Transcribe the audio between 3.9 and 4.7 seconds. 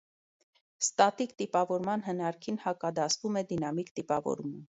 տիպավորումը։